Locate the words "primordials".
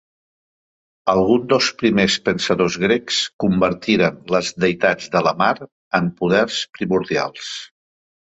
6.79-7.53